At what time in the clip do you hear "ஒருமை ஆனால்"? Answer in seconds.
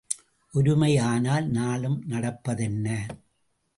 0.53-1.47